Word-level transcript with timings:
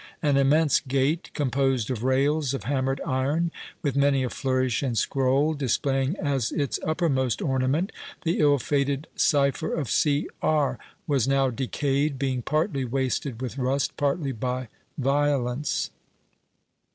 An 0.23 0.35
immense 0.35 0.79
gate, 0.79 1.29
composed 1.35 1.91
of 1.91 2.03
rails 2.03 2.55
of 2.55 2.63
hammered 2.63 2.99
iron, 3.05 3.51
with 3.83 3.95
many 3.95 4.23
a 4.23 4.31
flourish 4.31 4.81
and 4.81 4.97
scroll, 4.97 5.53
displaying 5.53 6.15
as 6.17 6.51
its 6.51 6.79
uppermost 6.83 7.39
ornament 7.39 7.91
the 8.23 8.39
ill 8.39 8.57
fated 8.57 9.05
cipher 9.15 9.71
of 9.75 9.91
C. 9.91 10.27
R., 10.41 10.79
was 11.05 11.27
now 11.27 11.51
decayed, 11.51 12.17
being 12.17 12.41
partly 12.41 12.83
wasted 12.83 13.43
with 13.43 13.59
rust, 13.59 13.95
partly 13.95 14.31
by 14.31 14.69
violence. 14.97 15.91